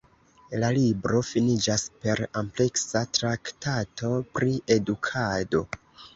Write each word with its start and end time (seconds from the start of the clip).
La 0.61 0.69
libro 0.77 1.19
finiĝas 1.31 1.83
per 2.05 2.21
ampleksa 2.41 3.03
traktato 3.19 4.11
pri 4.39 4.59
edukado. 4.79 5.65